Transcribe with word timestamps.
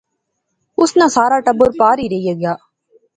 اس 0.79 0.91
ناں 0.97 1.09
سار 1.15 1.31
ٹبر 1.45 1.69
پار 1.79 1.97
ہی 2.01 2.07
رہی 2.13 2.31
گیا 2.39 2.53